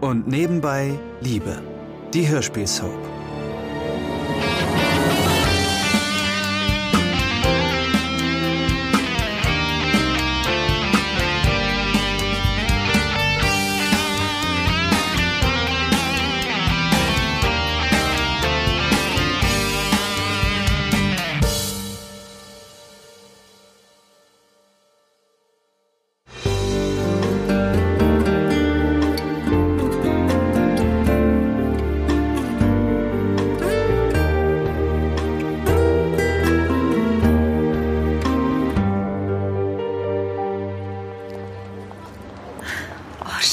und 0.00 0.26
nebenbei 0.26 0.98
Liebe. 1.20 1.62
Die 2.14 2.28
Hörspielsoap. 2.28 3.19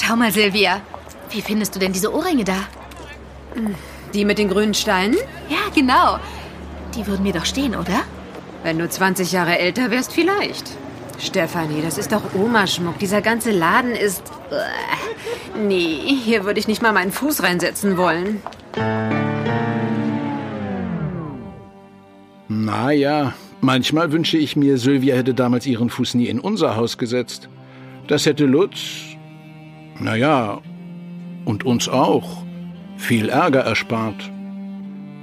Schau 0.07 0.15
mal, 0.15 0.31
Silvia. 0.31 0.79
Wie 1.31 1.41
findest 1.41 1.75
du 1.75 1.79
denn 1.79 1.91
diese 1.91 2.13
Ohrringe 2.13 2.45
da? 2.45 2.55
Die 4.13 4.23
mit 4.23 4.37
den 4.37 4.47
grünen 4.47 4.73
Steinen? 4.73 5.17
Ja, 5.49 5.57
genau. 5.75 6.17
Die 6.95 7.05
würden 7.05 7.23
mir 7.23 7.33
doch 7.33 7.43
stehen, 7.43 7.75
oder? 7.75 8.03
Wenn 8.63 8.79
du 8.79 8.87
20 8.87 9.33
Jahre 9.33 9.59
älter 9.59 9.91
wärst, 9.91 10.13
vielleicht. 10.13 10.71
Stefanie, 11.19 11.81
das 11.81 11.97
ist 11.97 12.13
doch 12.13 12.21
Oma-Schmuck. 12.33 12.97
Dieser 12.99 13.21
ganze 13.21 13.51
Laden 13.51 13.91
ist... 13.91 14.23
Uah. 14.49 15.59
Nee, 15.59 15.99
hier 16.23 16.45
würde 16.45 16.61
ich 16.61 16.69
nicht 16.69 16.81
mal 16.81 16.93
meinen 16.93 17.11
Fuß 17.11 17.43
reinsetzen 17.43 17.97
wollen. 17.97 18.41
Naja, 22.47 23.33
manchmal 23.59 24.13
wünsche 24.13 24.37
ich 24.37 24.55
mir, 24.55 24.77
Sylvia 24.77 25.17
hätte 25.17 25.33
damals 25.33 25.65
ihren 25.65 25.89
Fuß 25.89 26.13
nie 26.13 26.27
in 26.27 26.39
unser 26.39 26.77
Haus 26.77 26.97
gesetzt. 26.97 27.49
Das 28.07 28.25
hätte 28.25 28.45
Lutz, 28.45 29.06
naja, 29.99 30.61
und 31.45 31.65
uns 31.65 31.87
auch, 31.89 32.43
viel 32.97 33.29
Ärger 33.29 33.61
erspart. 33.61 34.31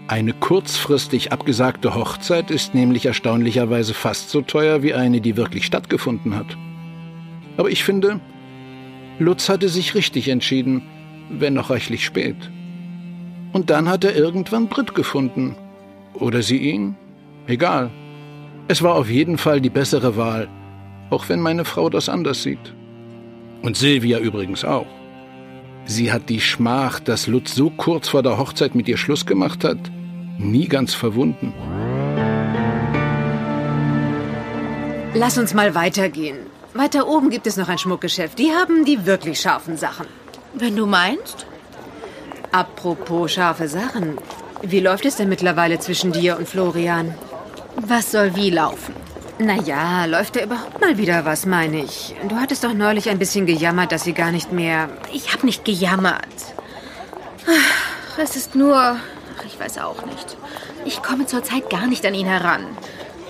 Eine 0.07 0.33
kurzfristig 0.33 1.33
abgesagte 1.33 1.95
Hochzeit 1.95 2.51
ist 2.51 2.75
nämlich 2.75 3.07
erstaunlicherweise 3.07 3.95
fast 3.95 4.31
so 4.31 4.43
teuer 4.43 4.83
wie 4.83 4.95
eine, 4.95 5.21
die 5.21 5.37
wirklich 5.37 5.65
stattgefunden 5.65 6.37
hat. 6.37 6.57
Aber 7.57 7.71
ich 7.71 7.85
finde, 7.85 8.21
Lutz 9.19 9.49
hatte 9.49 9.69
sich 9.69 9.95
richtig 9.95 10.29
entschieden, 10.29 10.83
wenn 11.31 11.55
noch 11.55 11.71
reichlich 11.71 12.05
spät. 12.05 12.37
Und 13.53 13.71
dann 13.71 13.89
hat 13.89 14.05
er 14.05 14.15
irgendwann 14.15 14.69
Brit 14.69 14.95
gefunden. 14.95 15.57
Oder 16.15 16.43
sie 16.43 16.59
ihn? 16.59 16.97
Egal. 17.47 17.91
Es 18.69 18.83
war 18.83 18.95
auf 18.95 19.09
jeden 19.09 19.39
Fall 19.39 19.61
die 19.61 19.71
bessere 19.71 20.17
Wahl, 20.17 20.49
auch 21.11 21.29
wenn 21.29 21.41
meine 21.41 21.65
Frau 21.65 21.89
das 21.89 22.09
anders 22.09 22.43
sieht. 22.43 22.75
Und 23.65 23.79
Silvia 23.79 24.19
übrigens 24.19 24.63
auch. 24.63 24.87
Sie 25.87 26.13
hat 26.13 26.29
die 26.29 26.41
Schmach, 26.41 27.01
dass 27.01 27.27
Lutz 27.27 27.55
so 27.55 27.71
kurz 27.71 28.09
vor 28.09 28.23
der 28.23 28.37
Hochzeit 28.37 28.75
mit 28.75 28.89
ihr 28.89 28.99
Schluss 28.99 29.25
gemacht 29.25 29.65
hat, 29.65 29.79
nie 30.39 30.69
ganz 30.69 30.93
verwunden. 30.93 31.55
Lass 35.15 35.39
uns 35.39 35.55
mal 35.55 35.75
weitergehen. 35.75 36.41
Weiter 36.75 37.09
oben 37.09 37.31
gibt 37.31 37.47
es 37.47 37.57
noch 37.57 37.71
ein 37.71 37.79
Schmuckgeschäft. 37.79 38.39
Die 38.39 38.51
haben 38.51 38.85
die 38.85 39.07
wirklich 39.07 39.41
scharfen 39.41 39.79
Sachen. 39.79 40.07
Wenn 40.53 40.77
du 40.77 40.85
meinst. 40.85 41.47
Apropos 42.53 43.33
scharfe 43.33 43.69
Sachen. 43.69 44.19
Wie 44.63 44.81
läuft 44.81 45.07
es 45.07 45.17
denn 45.17 45.31
mittlerweile 45.31 45.79
zwischen 45.79 46.13
dir 46.13 46.37
und 46.37 46.49
Florian? 46.49 47.15
Was 47.77 48.13
soll 48.13 48.37
wie 48.37 48.51
laufen? 48.51 49.04
Naja, 49.39 50.05
läuft 50.05 50.37
da 50.37 50.43
überhaupt 50.45 50.81
mal 50.81 50.97
wieder 50.97 51.25
was, 51.25 51.45
meine 51.45 51.83
ich. 51.83 52.15
Du 52.29 52.37
hattest 52.37 52.63
doch 52.63 52.73
neulich 52.73 53.09
ein 53.11 53.19
bisschen 53.19 53.47
gejammert, 53.47 53.91
dass 53.91 54.05
sie 54.05 54.13
gar 54.13 54.31
nicht 54.31 54.53
mehr... 54.53 54.89
Ich 55.13 55.33
habe 55.33 55.45
nicht 55.47 55.65
gejammert. 55.65 56.25
Ach, 57.47 58.19
Es 58.19 58.37
ist 58.37 58.55
nur... 58.55 58.77
Ach, 58.77 59.45
ich 59.45 59.59
weiß 59.59 59.79
auch 59.79 60.07
nicht. 60.07 60.37
Ich 60.85 61.03
komme 61.03 61.27
zurzeit 61.27 61.69
gar 61.69 61.87
nicht 61.87 62.07
an 62.07 62.15
ihn 62.15 62.27
heran. 62.27 62.65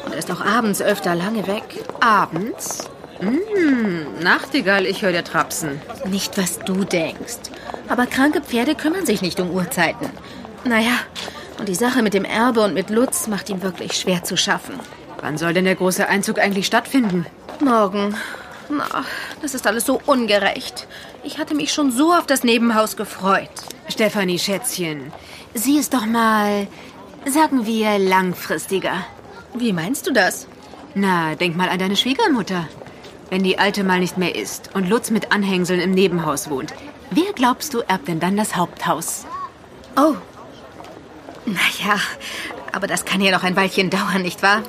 Und 0.05 0.13
er 0.13 0.19
ist 0.19 0.31
auch 0.31 0.43
abends 0.45 0.83
öfter 0.83 1.15
lange 1.15 1.47
weg. 1.47 1.65
Abends? 2.01 2.81
Hm, 3.21 4.21
Nachtigall, 4.21 4.85
ich 4.85 5.01
höre 5.03 5.13
dir 5.13 5.25
trapsen. 5.25 5.81
Nicht, 6.05 6.37
was 6.37 6.59
du 6.59 6.85
denkst. 6.85 7.39
Aber 7.89 8.07
kranke 8.07 8.43
Pferde 8.43 8.75
kümmern 8.75 9.07
sich 9.07 9.23
nicht 9.23 9.41
um 9.41 9.51
Uhrzeiten. 9.51 10.11
Naja, 10.65 10.93
und 11.59 11.69
die 11.69 11.75
Sache 11.75 12.03
mit 12.03 12.13
dem 12.13 12.25
Erbe 12.25 12.61
und 12.63 12.75
mit 12.75 12.91
Lutz 12.91 13.27
macht 13.27 13.49
ihm 13.49 13.63
wirklich 13.63 13.97
schwer 13.99 14.23
zu 14.25 14.37
schaffen. 14.37 14.75
Wann 15.25 15.39
soll 15.39 15.55
denn 15.55 15.65
der 15.65 15.75
große 15.75 16.07
Einzug 16.07 16.39
eigentlich 16.39 16.67
stattfinden? 16.67 17.25
Morgen. 17.59 18.15
Na, 18.69 19.07
das 19.41 19.55
ist 19.55 19.67
alles 19.67 19.87
so 19.87 19.99
ungerecht. 20.05 20.87
Ich 21.23 21.39
hatte 21.39 21.55
mich 21.55 21.73
schon 21.73 21.91
so 21.91 22.13
auf 22.13 22.27
das 22.27 22.45
Nebenhaus 22.45 22.95
gefreut. 22.95 23.49
Stefanie, 23.89 24.39
Schätzchen, 24.39 25.15
sieh 25.55 25.79
es 25.79 25.89
doch 25.89 26.05
mal, 26.05 26.67
sagen 27.27 27.65
wir, 27.65 27.99
langfristiger. 27.99 29.07
Wie 29.55 29.73
meinst 29.73 30.07
du 30.07 30.13
das? 30.13 30.47
Na, 30.95 31.35
denk 31.37 31.57
mal 31.57 31.71
an 31.71 31.79
deine 31.79 31.97
Schwiegermutter. 31.97 32.69
Wenn 33.31 33.45
die 33.45 33.59
Alte 33.59 33.83
mal 33.83 34.01
nicht 34.01 34.19
mehr 34.19 34.35
ist 34.35 34.75
und 34.75 34.91
Lutz 34.91 35.11
mit 35.11 35.33
Anhängseln 35.33 35.81
im 35.81 35.93
Nebenhaus 35.93 36.51
wohnt, 36.51 36.75
wer 37.11 37.33
glaubst 37.33 37.73
du 37.73 37.81
erbt 37.81 38.09
denn 38.09 38.21
dann 38.21 38.37
das 38.37 38.57
Haupthaus? 38.57 39.25
Oh. 39.97 40.17
Naja, 41.47 41.99
aber 42.73 42.87
das 42.87 43.07
kann 43.07 43.23
ja 43.23 43.33
noch 43.33 43.43
ein 43.43 43.57
Weilchen 43.57 43.89
dauern, 43.89 44.21
nicht 44.21 44.43
wahr? 44.43 44.63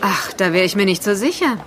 Ach, 0.00 0.32
da 0.32 0.52
wäre 0.52 0.64
ich 0.64 0.76
mir 0.76 0.84
nicht 0.84 1.02
so 1.02 1.14
sicher. 1.14 1.58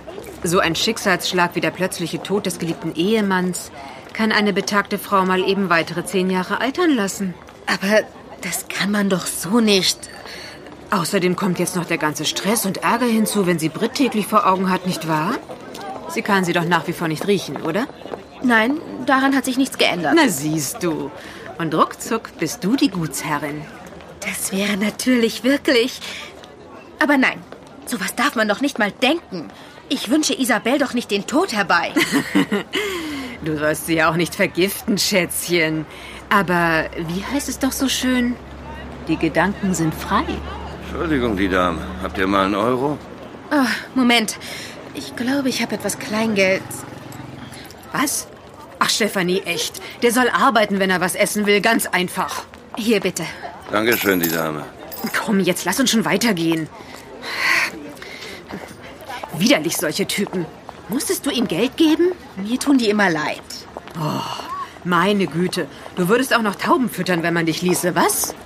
So 0.42 0.58
ein 0.58 0.74
Schicksalsschlag 0.74 1.54
wie 1.54 1.60
der 1.60 1.70
plötzliche 1.70 2.22
Tod 2.22 2.46
des 2.46 2.58
geliebten 2.58 2.94
Ehemanns 2.94 3.70
kann 4.12 4.32
eine 4.32 4.52
betagte 4.52 4.98
Frau 4.98 5.24
mal 5.24 5.46
eben 5.48 5.70
weitere 5.70 6.04
zehn 6.04 6.30
Jahre 6.30 6.60
altern 6.60 6.90
lassen. 6.90 7.34
Aber 7.66 8.02
das 8.42 8.66
kann 8.68 8.90
man 8.90 9.08
doch 9.08 9.26
so 9.26 9.60
nicht. 9.60 9.98
Außerdem 10.90 11.36
kommt 11.36 11.58
jetzt 11.58 11.76
noch 11.76 11.86
der 11.86 11.96
ganze 11.96 12.24
Stress 12.24 12.66
und 12.66 12.78
Ärger 12.78 13.06
hinzu, 13.06 13.46
wenn 13.46 13.58
sie 13.58 13.70
Brit 13.70 13.94
täglich 13.94 14.26
vor 14.26 14.46
Augen 14.46 14.70
hat, 14.70 14.86
nicht 14.86 15.08
wahr? 15.08 15.38
Sie 16.08 16.22
kann 16.22 16.44
sie 16.44 16.52
doch 16.52 16.66
nach 16.66 16.86
wie 16.86 16.92
vor 16.92 17.08
nicht 17.08 17.26
riechen, 17.26 17.62
oder? 17.62 17.86
Nein, 18.42 18.78
daran 19.06 19.34
hat 19.34 19.44
sich 19.44 19.56
nichts 19.56 19.78
geändert. 19.78 20.12
Na 20.16 20.28
siehst 20.28 20.82
du. 20.82 21.10
Und 21.58 21.74
ruckzuck 21.74 22.36
bist 22.38 22.64
du 22.64 22.76
die 22.76 22.90
Gutsherrin. 22.90 23.62
Das 24.20 24.52
wäre 24.52 24.76
natürlich 24.76 25.44
wirklich. 25.44 26.00
Aber 26.98 27.16
nein, 27.16 27.40
sowas 27.86 28.14
darf 28.14 28.34
man 28.34 28.48
doch 28.48 28.60
nicht 28.60 28.78
mal 28.78 28.92
denken. 28.92 29.50
Ich 29.88 30.10
wünsche 30.10 30.38
Isabel 30.38 30.78
doch 30.78 30.94
nicht 30.94 31.10
den 31.10 31.26
Tod 31.26 31.52
herbei. 31.52 31.92
Du 33.44 33.58
sollst 33.58 33.86
sie 33.86 33.96
ja 33.96 34.08
auch 34.08 34.14
nicht 34.14 34.36
vergiften, 34.36 34.98
Schätzchen. 34.98 35.84
Aber 36.30 36.84
wie 37.08 37.24
heißt 37.24 37.48
es 37.48 37.58
doch 37.58 37.72
so 37.72 37.88
schön? 37.88 38.36
Die 39.08 39.16
Gedanken 39.16 39.74
sind 39.74 39.92
frei. 39.92 40.22
Entschuldigung, 40.84 41.36
die 41.36 41.48
Dame. 41.48 41.80
Habt 42.02 42.18
ihr 42.18 42.28
mal 42.28 42.44
einen 42.44 42.54
Euro? 42.54 42.98
Oh, 43.50 43.66
Moment. 43.96 44.38
Ich 44.94 45.16
glaube, 45.16 45.48
ich 45.48 45.60
habe 45.60 45.74
etwas 45.74 45.98
Kleingeld. 45.98 46.62
Was? 47.90 48.28
Ach, 48.78 48.88
Stefanie, 48.88 49.42
echt. 49.44 49.82
Der 50.02 50.12
soll 50.12 50.28
arbeiten, 50.28 50.78
wenn 50.78 50.90
er 50.90 51.00
was 51.00 51.16
essen 51.16 51.44
will. 51.46 51.60
Ganz 51.60 51.86
einfach. 51.86 52.44
Hier 52.76 53.00
bitte. 53.00 53.24
Dankeschön, 53.72 54.20
die 54.20 54.28
Dame. 54.28 54.64
Komm, 55.24 55.40
jetzt 55.40 55.64
lass 55.64 55.80
uns 55.80 55.90
schon 55.90 56.04
weitergehen. 56.04 56.68
Widerlich 59.42 59.76
solche 59.76 60.06
Typen. 60.06 60.46
Musstest 60.88 61.26
du 61.26 61.30
ihm 61.30 61.48
Geld 61.48 61.76
geben? 61.76 62.12
Mir 62.36 62.60
tun 62.60 62.78
die 62.78 62.88
immer 62.88 63.10
leid. 63.10 63.42
Meine 64.84 65.26
Güte, 65.26 65.66
du 65.96 66.08
würdest 66.08 66.32
auch 66.32 66.42
noch 66.42 66.54
Tauben 66.54 66.88
füttern, 66.88 67.24
wenn 67.24 67.34
man 67.34 67.46
dich 67.46 67.60
ließe, 67.60 67.96
was? 67.96 68.36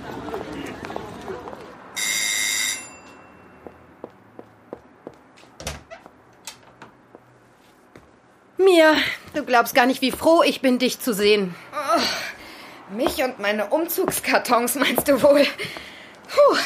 Mia, 8.57 8.95
du 9.35 9.43
glaubst 9.45 9.75
gar 9.75 9.85
nicht, 9.85 10.01
wie 10.01 10.11
froh 10.11 10.41
ich 10.41 10.61
bin, 10.61 10.79
dich 10.79 10.99
zu 10.99 11.13
sehen. 11.13 11.53
Oh, 11.73 12.95
mich 12.95 13.23
und 13.23 13.37
meine 13.37 13.67
Umzugskartons, 13.67 14.73
meinst 14.73 15.07
du 15.07 15.21
wohl? 15.21 15.45
Puh, 16.27 16.57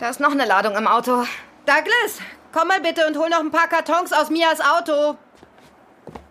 da 0.00 0.10
ist 0.10 0.18
noch 0.18 0.32
eine 0.32 0.46
Ladung 0.46 0.74
im 0.74 0.88
Auto. 0.88 1.24
Douglas, 1.64 2.18
komm 2.52 2.68
mal 2.68 2.80
bitte 2.80 3.06
und 3.06 3.16
hol 3.16 3.28
noch 3.28 3.40
ein 3.40 3.50
paar 3.50 3.68
Kartons 3.68 4.12
aus 4.12 4.30
Mias 4.30 4.60
Auto. 4.60 5.16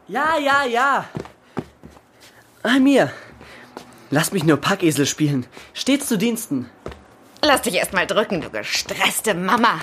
Ja, 0.08 0.38
ja, 0.38 0.66
ja. 0.66 1.06
Ah, 2.64 2.80
mir. 2.80 3.12
Lass 4.10 4.32
mich 4.32 4.44
nur 4.44 4.58
Packesel 4.58 5.06
spielen. 5.06 5.48
Stets 5.74 6.08
zu 6.08 6.18
Diensten. 6.18 6.70
Lass 7.44 7.64
dich 7.64 7.76
erst 7.76 7.94
mal 7.94 8.06
drücken, 8.06 8.42
du 8.42 8.50
gestresste 8.50 9.34
Mama. 9.34 9.80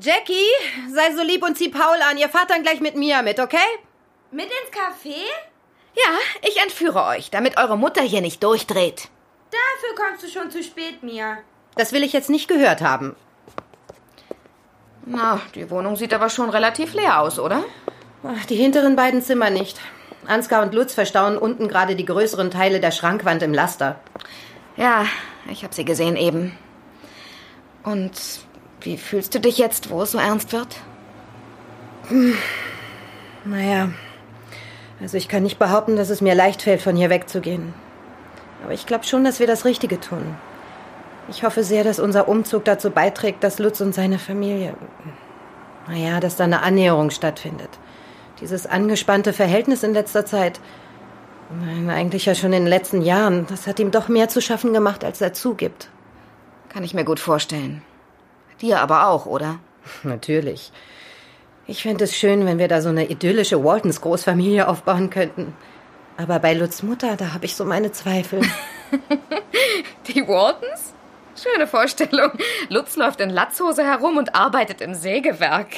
Jackie, 0.00 0.48
sei 0.92 1.14
so 1.14 1.22
lieb 1.22 1.42
und 1.42 1.58
zieh 1.58 1.68
Paul 1.68 2.00
an. 2.08 2.16
Ihr 2.16 2.28
fahrt 2.28 2.50
dann 2.50 2.62
gleich 2.62 2.80
mit 2.80 2.96
Mia 2.96 3.22
mit, 3.22 3.38
okay? 3.38 3.58
Mit 4.30 4.46
ins 4.46 4.72
Café? 4.72 5.16
Ja, 5.94 6.18
ich 6.42 6.60
entführe 6.62 7.04
euch, 7.04 7.30
damit 7.30 7.58
eure 7.58 7.76
Mutter 7.76 8.02
hier 8.02 8.20
nicht 8.20 8.42
durchdreht. 8.42 9.08
Dafür 9.50 9.94
kommst 9.96 10.22
du 10.22 10.28
schon 10.28 10.50
zu 10.50 10.62
spät, 10.62 11.02
Mia. 11.02 11.38
Das 11.78 11.92
will 11.92 12.02
ich 12.02 12.12
jetzt 12.12 12.28
nicht 12.28 12.48
gehört 12.48 12.82
haben. 12.82 13.14
Na, 15.06 15.40
die 15.54 15.70
Wohnung 15.70 15.94
sieht 15.94 16.12
aber 16.12 16.28
schon 16.28 16.50
relativ 16.50 16.92
leer 16.92 17.20
aus, 17.20 17.38
oder? 17.38 17.62
Ach, 18.24 18.44
Die 18.46 18.56
hinteren 18.56 18.96
beiden 18.96 19.22
Zimmer 19.22 19.48
nicht. 19.48 19.78
Ansgar 20.26 20.64
und 20.64 20.74
Lutz 20.74 20.92
verstauen 20.92 21.38
unten 21.38 21.68
gerade 21.68 21.94
die 21.94 22.04
größeren 22.04 22.50
Teile 22.50 22.80
der 22.80 22.90
Schrankwand 22.90 23.44
im 23.44 23.54
Laster. 23.54 24.00
Ja, 24.76 25.06
ich 25.48 25.62
habe 25.62 25.72
sie 25.72 25.84
gesehen 25.84 26.16
eben. 26.16 26.58
Und 27.84 28.10
wie 28.80 28.98
fühlst 28.98 29.36
du 29.36 29.38
dich 29.38 29.56
jetzt, 29.56 29.88
wo 29.88 30.02
es 30.02 30.10
so 30.10 30.18
ernst 30.18 30.52
wird? 30.52 30.80
Naja, 33.44 33.90
also 35.00 35.16
ich 35.16 35.28
kann 35.28 35.44
nicht 35.44 35.60
behaupten, 35.60 35.94
dass 35.94 36.10
es 36.10 36.20
mir 36.20 36.34
leicht 36.34 36.62
fällt, 36.62 36.82
von 36.82 36.96
hier 36.96 37.08
wegzugehen. 37.08 37.72
Aber 38.64 38.72
ich 38.72 38.84
glaube 38.84 39.04
schon, 39.04 39.22
dass 39.22 39.38
wir 39.38 39.46
das 39.46 39.64
Richtige 39.64 40.00
tun. 40.00 40.36
Ich 41.28 41.44
hoffe 41.44 41.62
sehr, 41.62 41.84
dass 41.84 42.00
unser 42.00 42.26
Umzug 42.26 42.64
dazu 42.64 42.90
beiträgt, 42.90 43.44
dass 43.44 43.58
Lutz 43.58 43.80
und 43.80 43.94
seine 43.94 44.18
Familie. 44.18 44.74
Naja, 45.86 46.20
dass 46.20 46.36
da 46.36 46.44
eine 46.44 46.62
Annäherung 46.62 47.10
stattfindet. 47.10 47.70
Dieses 48.40 48.66
angespannte 48.66 49.32
Verhältnis 49.32 49.82
in 49.82 49.92
letzter 49.92 50.24
Zeit. 50.24 50.60
Nein, 51.50 51.90
eigentlich 51.90 52.26
ja 52.26 52.34
schon 52.34 52.52
in 52.52 52.64
den 52.64 52.68
letzten 52.68 53.02
Jahren. 53.02 53.46
Das 53.48 53.66
hat 53.66 53.78
ihm 53.78 53.90
doch 53.90 54.08
mehr 54.08 54.28
zu 54.28 54.40
schaffen 54.40 54.72
gemacht, 54.72 55.04
als 55.04 55.20
er 55.20 55.32
zugibt. 55.32 55.88
Kann 56.68 56.84
ich 56.84 56.94
mir 56.94 57.04
gut 57.04 57.20
vorstellen. 57.20 57.82
Dir 58.60 58.80
aber 58.80 59.08
auch, 59.08 59.26
oder? 59.26 59.58
Natürlich. 60.02 60.72
Ich 61.66 61.82
fände 61.82 62.04
es 62.04 62.16
schön, 62.16 62.46
wenn 62.46 62.58
wir 62.58 62.68
da 62.68 62.80
so 62.80 62.88
eine 62.88 63.10
idyllische 63.10 63.62
Waltons-Großfamilie 63.62 64.66
aufbauen 64.66 65.10
könnten. 65.10 65.54
Aber 66.16 66.38
bei 66.38 66.54
Lutz 66.54 66.82
Mutter, 66.82 67.16
da 67.16 67.34
habe 67.34 67.44
ich 67.44 67.54
so 67.54 67.64
meine 67.64 67.92
Zweifel. 67.92 68.40
Die 70.08 70.26
Waltons? 70.26 70.94
Schöne 71.42 71.66
Vorstellung. 71.66 72.32
Lutz 72.68 72.96
läuft 72.96 73.20
in 73.20 73.30
Latzhose 73.30 73.84
herum 73.84 74.16
und 74.16 74.34
arbeitet 74.34 74.80
im 74.80 74.94
Sägewerk. 74.94 75.68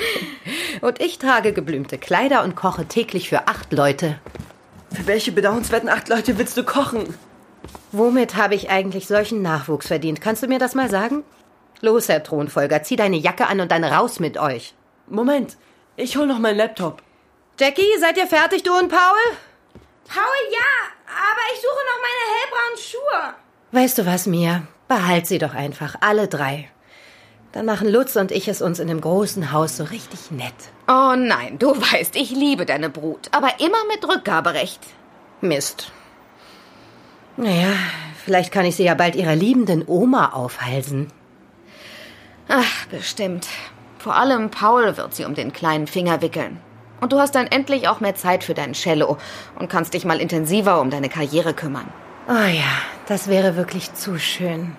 Und 0.80 1.00
ich 1.00 1.18
trage 1.18 1.52
geblümte 1.52 1.98
Kleider 1.98 2.42
und 2.42 2.56
koche 2.56 2.86
täglich 2.86 3.28
für 3.28 3.46
acht 3.46 3.72
Leute. 3.72 4.18
Für 4.92 5.06
welche 5.06 5.30
bedauernswerten 5.32 5.88
acht 5.88 6.08
Leute 6.08 6.38
willst 6.38 6.56
du 6.56 6.64
kochen? 6.64 7.14
Womit 7.92 8.36
habe 8.36 8.54
ich 8.54 8.70
eigentlich 8.70 9.06
solchen 9.06 9.42
Nachwuchs 9.42 9.88
verdient? 9.88 10.20
Kannst 10.20 10.42
du 10.42 10.48
mir 10.48 10.58
das 10.58 10.74
mal 10.74 10.90
sagen? 10.90 11.24
Los, 11.80 12.08
Herr 12.08 12.22
Thronfolger, 12.22 12.82
zieh 12.82 12.96
deine 12.96 13.16
Jacke 13.16 13.46
an 13.46 13.60
und 13.60 13.70
dann 13.70 13.84
raus 13.84 14.18
mit 14.18 14.38
euch. 14.38 14.74
Moment, 15.06 15.56
ich 15.96 16.16
hol 16.16 16.26
noch 16.26 16.38
meinen 16.38 16.56
Laptop. 16.56 17.02
Jackie, 17.60 17.98
seid 18.00 18.16
ihr 18.16 18.26
fertig, 18.26 18.62
du 18.62 18.72
und 18.72 18.88
Paul? 18.88 19.36
Paul, 20.08 20.52
ja, 20.52 20.92
aber 21.06 21.42
ich 21.54 21.60
suche 21.60 21.84
noch 21.86 22.00
meine 22.00 22.24
hellbraunen 22.34 22.78
Schuhe. 22.78 23.34
Weißt 23.72 23.98
du 23.98 24.06
was, 24.06 24.26
Mia? 24.26 24.62
Behalt 24.92 25.26
sie 25.26 25.38
doch 25.38 25.54
einfach, 25.54 25.94
alle 26.02 26.28
drei. 26.28 26.68
Dann 27.52 27.64
machen 27.64 27.88
Lutz 27.88 28.14
und 28.16 28.30
ich 28.30 28.46
es 28.46 28.60
uns 28.60 28.78
in 28.78 28.88
dem 28.88 29.00
großen 29.00 29.50
Haus 29.50 29.78
so 29.78 29.84
richtig 29.84 30.30
nett. 30.30 30.52
Oh 30.86 31.14
nein, 31.16 31.58
du 31.58 31.70
weißt, 31.70 32.14
ich 32.14 32.30
liebe 32.30 32.66
deine 32.66 32.90
Brut, 32.90 33.30
aber 33.30 33.48
immer 33.60 33.78
mit 33.88 34.06
Rückgaberecht. 34.06 34.80
Mist. 35.40 35.90
Naja, 37.38 37.72
vielleicht 38.22 38.52
kann 38.52 38.66
ich 38.66 38.76
sie 38.76 38.84
ja 38.84 38.92
bald 38.92 39.16
ihrer 39.16 39.34
liebenden 39.34 39.82
Oma 39.86 40.32
aufhalsen. 40.32 41.08
Ach, 42.48 42.86
bestimmt. 42.90 43.48
Vor 43.98 44.14
allem 44.14 44.50
Paul 44.50 44.98
wird 44.98 45.14
sie 45.14 45.24
um 45.24 45.34
den 45.34 45.54
kleinen 45.54 45.86
Finger 45.86 46.20
wickeln. 46.20 46.60
Und 47.00 47.14
du 47.14 47.18
hast 47.18 47.34
dann 47.34 47.46
endlich 47.46 47.88
auch 47.88 48.00
mehr 48.00 48.14
Zeit 48.14 48.44
für 48.44 48.52
dein 48.52 48.74
Cello 48.74 49.16
und 49.58 49.70
kannst 49.70 49.94
dich 49.94 50.04
mal 50.04 50.20
intensiver 50.20 50.82
um 50.82 50.90
deine 50.90 51.08
Karriere 51.08 51.54
kümmern. 51.54 51.88
Oh 52.28 52.32
ja, 52.32 52.70
das 53.08 53.28
wäre 53.28 53.56
wirklich 53.56 53.94
zu 53.94 54.18
schön. 54.18 54.76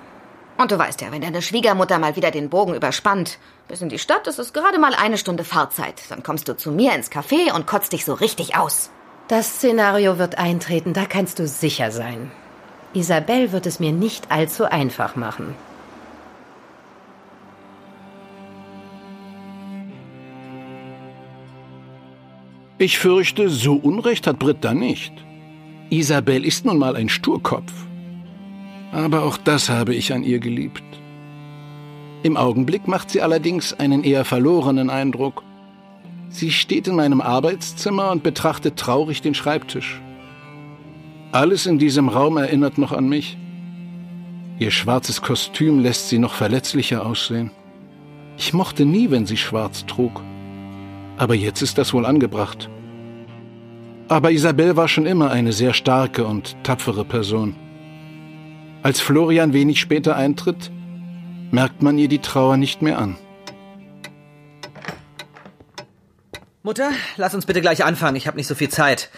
Und 0.64 0.72
du 0.72 0.80
weißt 0.80 1.02
ja, 1.02 1.12
wenn 1.12 1.22
deine 1.22 1.42
Schwiegermutter 1.42 2.00
mal 2.00 2.16
wieder 2.16 2.32
den 2.32 2.48
Bogen 2.48 2.74
überspannt, 2.74 3.38
bis 3.68 3.82
in 3.82 3.90
die 3.90 4.00
Stadt 4.00 4.28
ist 4.28 4.40
es 4.40 4.54
gerade 4.54 4.80
mal 4.80 4.96
eine 4.96 5.18
Stunde 5.18 5.44
Fahrzeit. 5.44 6.04
Dann 6.08 6.24
kommst 6.24 6.48
du 6.48 6.56
zu 6.56 6.72
mir 6.72 6.96
ins 6.96 7.12
Café 7.12 7.54
und 7.54 7.68
kotzt 7.68 7.92
dich 7.92 8.06
so 8.06 8.14
richtig 8.14 8.56
aus. 8.56 8.90
Das 9.28 9.56
Szenario 9.56 10.20
wird 10.20 10.38
eintreten, 10.38 10.94
da 10.94 11.04
kannst 11.04 11.40
du 11.40 11.50
sicher 11.50 11.92
sein. 11.92 12.32
Isabel 12.94 13.52
wird 13.52 13.66
es 13.66 13.82
mir 13.82 13.92
nicht 13.92 14.32
allzu 14.32 14.64
einfach 14.64 15.18
machen. 15.18 15.54
Ich 22.78 23.00
fürchte, 23.00 23.50
so 23.50 23.74
Unrecht 23.74 24.28
hat 24.28 24.40
Britta 24.40 24.74
nicht. 24.74 25.12
Isabel 25.90 26.46
ist 26.46 26.64
nun 26.64 26.78
mal 26.78 26.96
ein 26.96 27.10
Sturkopf. 27.10 27.74
Aber 28.94 29.24
auch 29.24 29.38
das 29.38 29.70
habe 29.70 29.96
ich 29.96 30.14
an 30.14 30.24
ihr 30.24 30.40
geliebt. 30.40 30.84
Im 32.22 32.38
Augenblick 32.38 32.88
macht 32.88 33.10
sie 33.10 33.22
allerdings 33.22 33.74
einen 33.74 34.04
eher 34.04 34.24
verlorenen 34.24 34.92
Eindruck. 34.92 35.44
Sie 36.30 36.52
steht 36.52 36.88
in 36.88 36.96
meinem 36.96 37.20
Arbeitszimmer 37.20 38.12
und 38.12 38.22
betrachtet 38.22 38.78
traurig 38.78 39.22
den 39.22 39.34
Schreibtisch. 39.34 40.00
Alles 41.32 41.66
in 41.66 41.80
diesem 41.80 42.08
Raum 42.08 42.38
erinnert 42.38 42.78
noch 42.78 42.92
an 42.92 43.10
mich. 43.10 43.38
Ihr 44.60 44.70
schwarzes 44.70 45.24
Kostüm 45.24 45.80
lässt 45.80 46.10
sie 46.10 46.20
noch 46.20 46.36
verletzlicher 46.36 47.04
aussehen. 47.04 47.50
Ich 48.38 48.54
mochte 48.54 48.86
nie, 48.86 49.10
wenn 49.10 49.26
sie 49.26 49.38
schwarz 49.38 49.88
trug. 49.88 50.22
Aber 51.18 51.34
jetzt 51.34 51.64
ist 51.64 51.80
das 51.80 51.94
wohl 51.94 52.06
angebracht. 52.06 52.70
Aber 54.08 54.32
Isabel 54.32 54.78
war 54.78 54.88
schon 54.88 55.08
immer 55.08 55.32
eine 55.32 55.52
sehr 55.52 55.74
starke 55.74 56.26
und 56.26 56.56
tapfere 56.64 57.06
Person. 57.06 57.56
Als 58.84 59.00
Florian 59.00 59.54
wenig 59.54 59.80
später 59.80 60.18
eintritt, 60.18 60.70
merkt 61.52 61.82
man 61.82 61.98
ihr 61.98 62.10
die 62.10 62.20
Trauer 62.20 62.58
nicht 62.58 62.82
mehr 62.82 63.00
an. 63.00 63.16
Mutter, 66.64 66.92
lass 67.16 67.34
uns 67.34 67.46
bitte 67.46 67.62
gleich 67.62 67.86
anfangen. 67.86 68.18
Ich 68.18 68.28
habe 68.28 68.36
nicht 68.36 68.48
so 68.48 68.56
viel 68.56 68.70
Zeit. 68.70 69.10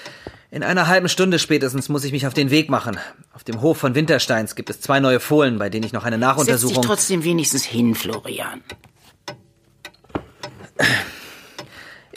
In 0.51 0.61
einer 0.61 0.87
halben 0.87 1.09
Stunde 1.09 1.39
spätestens 1.39 1.89
muss 1.89 2.03
ich 2.03 2.11
mich 2.11 2.27
auf 2.27 2.33
den 2.35 2.51
Weg 2.51 2.69
machen. 2.69 2.97
Auf 3.33 3.43
dem 3.43 3.61
Hof 3.61 3.77
von 3.77 3.95
Wintersteins 3.95 4.53
gibt 4.53 4.69
es 4.69 4.81
zwei 4.81 4.99
neue 4.99 5.19
Fohlen, 5.19 5.57
bei 5.57 5.69
denen 5.69 5.83
ich 5.83 5.93
noch 5.93 6.05
eine 6.05 6.17
Setz 6.17 6.21
dich 6.21 6.27
Nachuntersuchung. 6.27 6.83
trotzdem 6.83 7.23
wenigstens 7.23 7.63
hin, 7.65 7.95
Florian. 7.95 8.61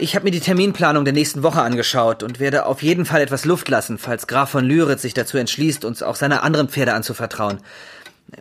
Ich 0.01 0.15
habe 0.15 0.25
mir 0.25 0.31
die 0.31 0.41
Terminplanung 0.41 1.05
der 1.05 1.13
nächsten 1.13 1.43
Woche 1.43 1.61
angeschaut 1.61 2.23
und 2.23 2.39
werde 2.39 2.67
auf 2.67 2.83
jeden 2.83 3.05
Fall 3.05 3.21
etwas 3.21 3.45
Luft 3.45 3.69
lassen, 3.69 3.99
falls 3.99 4.27
Graf 4.29 4.51
von 4.51 4.65
Lyritz 4.65 5.03
sich 5.03 5.15
dazu 5.15 5.39
entschließt, 5.39 5.85
uns 5.85 6.03
auch 6.03 6.15
seine 6.15 6.43
anderen 6.43 6.69
Pferde 6.69 6.95
anzuvertrauen. 6.95 7.59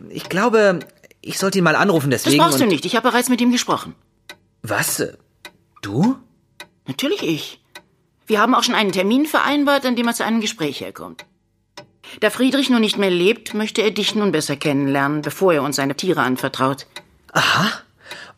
Ich 0.08 0.28
glaube, 0.28 0.80
ich 1.20 1.38
sollte 1.38 1.58
ihn 1.58 1.64
mal 1.64 1.74
anrufen 1.74 2.10
Das 2.10 2.22
deswegen. 2.22 2.42
brauchst 2.42 2.60
du 2.60 2.66
nicht. 2.66 2.84
Ich 2.84 2.94
habe 2.94 3.10
bereits 3.10 3.28
mit 3.28 3.40
ihm 3.40 3.50
gesprochen. 3.50 3.94
Was? 4.62 5.02
Du? 5.82 6.16
Natürlich 6.86 7.22
ich. 7.22 7.60
Wir 8.26 8.40
haben 8.40 8.54
auch 8.54 8.62
schon 8.62 8.74
einen 8.74 8.92
Termin 8.92 9.26
vereinbart, 9.26 9.84
an 9.84 9.96
dem 9.96 10.06
er 10.06 10.14
zu 10.14 10.24
einem 10.24 10.40
Gespräch 10.40 10.80
herkommt. 10.80 11.24
Da 12.20 12.30
Friedrich 12.30 12.70
nun 12.70 12.80
nicht 12.80 12.98
mehr 12.98 13.10
lebt, 13.10 13.52
möchte 13.54 13.82
er 13.82 13.90
dich 13.90 14.14
nun 14.14 14.32
besser 14.32 14.56
kennenlernen, 14.56 15.22
bevor 15.22 15.52
er 15.52 15.62
uns 15.62 15.76
seine 15.76 15.96
Tiere 15.96 16.20
anvertraut. 16.20 16.86
Aha. 17.32 17.68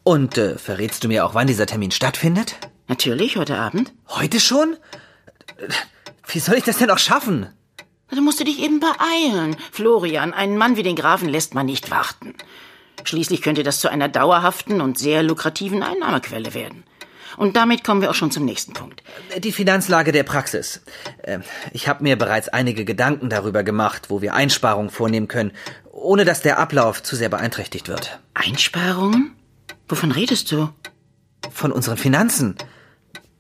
Und 0.03 0.39
äh, 0.39 0.57
verrätst 0.59 1.05
du 1.05 1.09
mir 1.09 1.27
auch, 1.27 1.35
wann 1.35 1.47
dieser 1.47 1.67
Termin 1.67 1.91
stattfindet? 1.91 2.57
Natürlich, 2.95 3.37
heute 3.37 3.57
Abend. 3.57 3.93
Heute 4.09 4.41
schon? 4.41 4.75
Äh, 5.59 5.69
Wie 6.27 6.41
soll 6.41 6.57
ich 6.57 6.65
das 6.65 6.79
denn 6.79 6.91
auch 6.91 6.99
schaffen? 6.99 7.47
Da 8.11 8.21
musst 8.21 8.41
du 8.41 8.45
dich 8.45 8.59
eben 8.59 8.81
beeilen. 8.81 9.57
Florian, 9.71 10.35
einen 10.35 10.57
Mann 10.59 10.77
wie 10.77 10.83
den 10.83 10.97
Grafen 10.97 11.29
lässt 11.29 11.55
man 11.55 11.67
nicht 11.67 11.93
warten. 11.93 12.35
Schließlich 13.05 13.43
könnte 13.43 13.63
das 13.63 13.79
zu 13.79 13.89
einer 13.89 14.09
dauerhaften 14.09 14.81
und 14.81 14.99
sehr 14.99 15.23
lukrativen 15.23 15.85
Einnahmequelle 15.85 16.53
werden. 16.53 16.83
Und 17.37 17.55
damit 17.55 17.85
kommen 17.85 18.03
wir 18.03 18.11
auch 18.11 18.17
schon 18.17 18.33
zum 18.33 18.45
nächsten 18.45 18.73
Punkt. 18.73 19.05
Die 19.39 19.53
Finanzlage 19.53 20.11
der 20.11 20.25
Praxis. 20.25 20.83
Ähm, 21.23 21.45
Ich 21.73 21.87
habe 21.87 22.03
mir 22.03 22.17
bereits 22.17 22.49
einige 22.49 22.85
Gedanken 22.85 23.31
darüber 23.31 23.63
gemacht, 23.63 24.11
wo 24.11 24.21
wir 24.21 24.35
Einsparungen 24.35 24.91
vornehmen 24.91 25.29
können, 25.29 25.53
ohne 25.93 26.25
dass 26.25 26.43
der 26.43 26.59
Ablauf 26.59 27.05
zu 27.05 27.15
sehr 27.15 27.29
beeinträchtigt 27.29 27.87
wird. 27.87 28.19
Einsparungen? 28.35 29.37
Wovon 29.89 30.11
redest 30.11 30.51
du? 30.51 30.71
Von 31.53 31.71
unseren 31.71 31.97
Finanzen. 31.97 32.57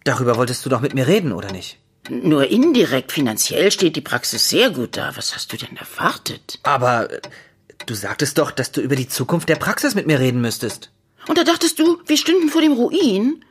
Darüber 0.04 0.37
wolltest 0.37 0.64
du 0.64 0.69
doch 0.71 0.80
mit 0.80 0.95
mir 0.95 1.07
reden, 1.07 1.33
oder 1.33 1.52
nicht? 1.52 1.78
Nur 2.09 2.49
indirekt 2.49 3.12
finanziell 3.12 3.71
steht 3.71 3.97
die 3.97 4.00
Praxis 4.00 4.49
sehr 4.49 4.71
gut 4.71 4.97
da. 4.97 5.16
Was 5.16 5.35
hast 5.35 5.52
du 5.52 5.57
denn 5.57 5.76
erwartet? 5.76 6.59
Aber 6.62 7.11
äh, 7.11 7.21
du 7.87 7.95
sagtest 7.95 8.38
doch, 8.38 8.50
dass 8.50 8.73
du 8.73 8.80
über 8.80 8.97
die 8.97 9.09
Zukunft 9.09 9.49
der 9.49 9.57
Praxis 9.57 9.95
mit 9.95 10.07
mir 10.07 10.19
reden 10.19 10.40
müsstest. 10.40 10.90
Und 11.28 11.37
da 11.37 11.45
dachtest 11.45 11.78
du, 11.78 12.00
wir 12.07 12.16
stünden 12.16 12.49
vor 12.49 12.62
dem 12.62 12.73
Ruin? 12.73 13.45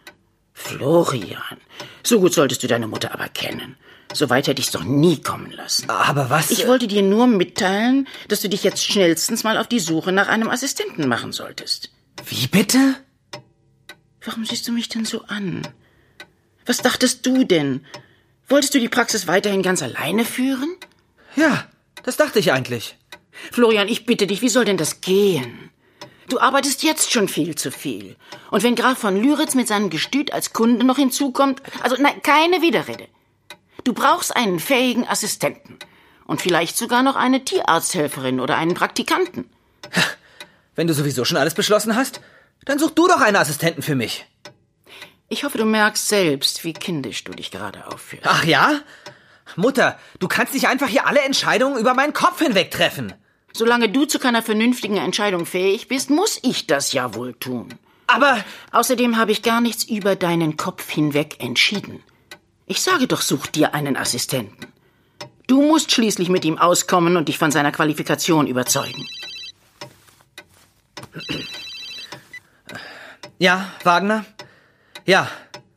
Florian, 0.54 1.58
so 2.04 2.20
gut 2.20 2.34
solltest 2.34 2.64
du 2.64 2.68
deine 2.68 2.88
Mutter 2.88 3.14
aber 3.14 3.30
kennen. 3.30 3.78
So 4.12 4.30
weit 4.30 4.48
hätte 4.48 4.62
ich's 4.62 4.72
doch 4.72 4.84
nie 4.84 5.22
kommen 5.22 5.52
lassen. 5.52 5.90
Aber 5.90 6.30
was? 6.30 6.50
Ich 6.50 6.68
wollte 6.68 6.88
dir 6.88 7.04
nur 7.04 7.28
mitteilen, 7.28 8.08
dass 8.28 8.42
du 8.42 8.50
dich 8.50 8.64
jetzt 8.64 8.84
schnellstens 8.84 9.44
mal 9.44 9.58
auf 9.58 9.68
die 9.68 9.80
Suche 9.80 10.12
nach 10.12 10.28
einem 10.28 10.50
Assistenten 10.50 11.08
machen 11.08 11.32
solltest. 11.32 11.92
Wie 12.26 12.48
bitte? 12.48 12.96
Warum 14.26 14.46
siehst 14.46 14.68
du 14.68 14.72
mich 14.72 14.90
denn 14.90 15.06
so 15.06 15.24
an? 15.26 15.62
Was 16.70 16.78
dachtest 16.78 17.26
du 17.26 17.46
denn? 17.46 17.84
Wolltest 18.48 18.76
du 18.76 18.80
die 18.80 18.90
Praxis 18.90 19.26
weiterhin 19.26 19.64
ganz 19.64 19.82
alleine 19.82 20.24
führen? 20.24 20.76
Ja, 21.36 21.68
das 22.04 22.16
dachte 22.16 22.38
ich 22.38 22.54
eigentlich. 22.54 22.96
Florian, 23.52 23.88
ich 23.88 24.06
bitte 24.06 24.28
dich, 24.28 24.44
wie 24.44 24.50
soll 24.50 24.66
denn 24.66 24.78
das 24.78 25.02
gehen? 25.02 25.72
Du 26.30 26.40
arbeitest 26.40 26.84
jetzt 26.84 27.12
schon 27.12 27.28
viel 27.28 27.56
zu 27.56 27.72
viel. 27.72 28.18
Und 28.52 28.62
wenn 28.62 28.76
Graf 28.76 29.00
von 29.00 29.20
Lyritz 29.20 29.56
mit 29.56 29.68
seinem 29.68 29.90
Gestüt 29.90 30.32
als 30.32 30.54
Kunde 30.54 30.86
noch 30.86 30.98
hinzukommt, 30.98 31.64
also 31.82 31.96
nein, 32.00 32.22
keine 32.22 32.62
Widerrede. 32.62 33.08
Du 33.84 33.94
brauchst 33.94 34.36
einen 34.36 34.60
fähigen 34.60 35.08
Assistenten. 35.08 35.80
Und 36.28 36.40
vielleicht 36.40 36.78
sogar 36.78 37.02
noch 37.02 37.16
eine 37.16 37.44
Tierarzthelferin 37.44 38.40
oder 38.40 38.58
einen 38.58 38.76
Praktikanten. 38.76 39.50
Wenn 40.76 40.86
du 40.86 40.94
sowieso 40.94 41.26
schon 41.26 41.38
alles 41.38 41.56
beschlossen 41.56 41.96
hast, 41.96 42.22
dann 42.66 42.78
such 42.78 42.92
du 42.92 43.08
doch 43.08 43.22
einen 43.22 43.38
Assistenten 43.38 43.82
für 43.82 43.96
mich. 43.96 44.28
Ich 45.30 45.44
hoffe, 45.44 45.60
du 45.60 45.66
merkst 45.66 46.08
selbst, 46.08 46.64
wie 46.64 46.74
kindisch 46.74 47.24
du 47.24 47.32
dich 47.32 47.52
gerade 47.52 47.86
aufführst. 47.88 48.26
Ach 48.28 48.44
ja? 48.44 48.82
Mutter, 49.56 49.98
du 50.20 50.28
kannst 50.28 50.56
nicht 50.56 50.68
einfach 50.68 50.88
hier 50.88 51.06
alle 51.06 51.22
Entscheidungen 51.22 51.80
über 51.80 51.94
meinen 51.94 52.14
Kopf 52.14 52.40
hinweg 52.40 52.72
treffen. 52.72 53.14
Solange 53.54 53.90
du 53.90 54.06
zu 54.06 54.20
keiner 54.20 54.42
vernünftigen 54.42 54.98
Entscheidung 54.98 55.46
fähig 55.46 55.88
bist, 55.88 56.10
muss 56.10 56.40
ich 56.42 56.66
das 56.66 56.94
ja 56.94 57.14
wohl 57.14 57.34
tun. 57.36 57.76
Aber 58.08 58.44
außerdem 58.72 59.18
habe 59.18 59.32
ich 59.32 59.44
gar 59.44 59.62
nichts 59.62 59.84
über 59.84 60.16
deinen 60.16 60.58
Kopf 60.58 60.90
hinweg 60.90 61.38
entschieden. 61.40 62.04
Ich 62.66 62.82
sage 62.82 63.08
doch, 63.08 63.22
such 63.22 63.48
dir 63.48 63.76
einen 63.76 63.98
Assistenten. 63.98 64.68
Du 65.46 65.62
musst 65.62 65.92
schließlich 65.92 66.30
mit 66.30 66.46
ihm 66.46 66.58
auskommen 66.58 67.18
und 67.18 67.28
dich 67.28 67.38
von 67.38 67.52
seiner 67.52 67.72
Qualifikation 67.72 68.48
überzeugen. 68.48 69.08
Ja, 73.38 73.72
Wagner? 73.84 74.26
Ja, 75.10 75.28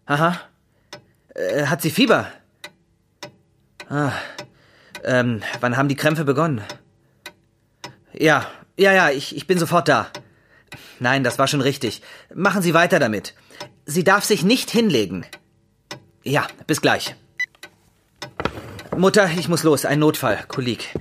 aha. 0.04 0.38
Äh, 1.34 1.64
hat 1.64 1.80
sie 1.80 1.88
Fieber? 1.88 2.30
Ah, 3.88 4.12
ähm, 5.04 5.40
wann 5.60 5.78
haben 5.78 5.88
die 5.88 5.96
Krämpfe 5.96 6.26
begonnen? 6.26 6.60
Ja, 8.12 8.46
ja, 8.76 8.92
ja, 8.92 9.08
ich, 9.08 9.34
ich 9.34 9.46
bin 9.46 9.58
sofort 9.58 9.88
da. 9.88 10.08
Nein, 11.00 11.24
das 11.24 11.38
war 11.38 11.46
schon 11.46 11.62
richtig. 11.62 12.02
Machen 12.34 12.60
Sie 12.60 12.74
weiter 12.74 12.98
damit. 12.98 13.32
Sie 13.86 14.04
darf 14.04 14.22
sich 14.22 14.42
nicht 14.42 14.70
hinlegen. 14.70 15.24
Ja, 16.24 16.46
bis 16.66 16.82
gleich. 16.82 17.16
Mutter, 18.94 19.30
ich 19.38 19.48
muss 19.48 19.62
los. 19.62 19.86
Ein 19.86 20.00
Notfall, 20.00 20.44
Kolleg. 20.46 20.94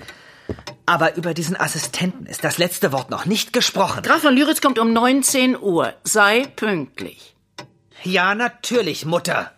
Aber 0.86 1.18
über 1.18 1.34
diesen 1.34 1.60
Assistenten 1.60 2.28
ist 2.28 2.46
das 2.46 2.58
letzte 2.58 2.94
Wort 2.94 3.10
noch 3.10 3.26
nicht 3.26 3.52
gesprochen. 3.52 4.04
Graf 4.04 4.22
von 4.22 4.34
Lyritz 4.34 4.62
kommt 4.62 4.80
um 4.80 4.94
19 4.94 5.60
Uhr. 5.62 5.94
Sei 6.06 6.48
pünktlich. 6.56 7.36
Ja, 8.04 8.34
natürlich, 8.34 9.06
Mutter. 9.06 9.52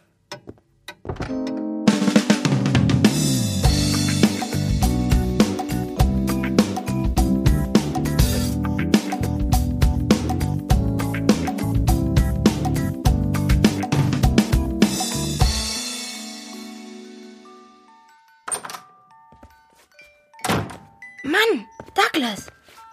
Mann, 21.23 21.65
Douglas, 21.95 22.47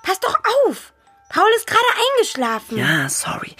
pass 0.05 0.21
doch 0.21 0.35
auf. 0.67 0.93
Paul 1.29 1.49
ist 1.57 1.67
gerade 1.67 1.81
eingeschlafen. 2.15 2.79
Ja, 2.79 3.09
sorry. 3.09 3.57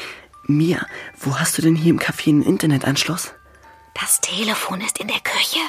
Mia, 0.51 0.87
wo 1.19 1.39
hast 1.39 1.57
du 1.59 1.63
denn 1.63 1.77
hier 1.77 1.91
im 1.91 1.99
Café 1.99 2.29
einen 2.29 2.43
Internetanschluss? 2.43 3.33
Das 4.01 4.21
Telefon 4.21 4.81
ist 4.81 4.99
in 4.99 5.09
der 5.09 5.21
Küche. 5.21 5.61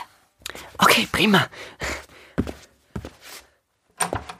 Okay, 0.78 1.08
prima. 1.12 1.48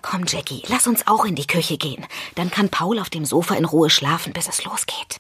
Komm, 0.02 0.26
Jackie, 0.28 0.64
lass 0.68 0.88
uns 0.88 1.08
auch 1.08 1.26
in 1.26 1.36
die 1.36 1.48
Küche 1.48 1.78
gehen. 1.78 2.06
Dann 2.36 2.52
kann 2.52 2.70
Paul 2.70 3.00
auf 3.00 3.10
dem 3.10 3.26
Sofa 3.26 3.56
in 3.56 3.66
Ruhe 3.66 3.90
schlafen, 3.90 4.34
bis 4.34 4.48
es 4.48 4.64
losgeht. 4.66 5.20